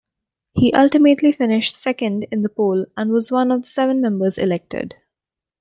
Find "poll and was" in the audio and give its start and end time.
2.49-3.29